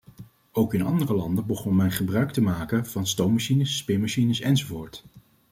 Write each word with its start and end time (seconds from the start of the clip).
Ook 0.51 0.73
in 0.73 0.81
andere 0.81 1.13
landen 1.13 1.45
begon 1.45 1.75
men 1.75 1.91
gebruikt 1.91 2.33
te 2.33 2.41
maken 2.41 2.85
van 2.85 3.07
stoommachines, 3.07 3.77
spinmachines 3.77 4.39
enzovoort. 4.41 5.03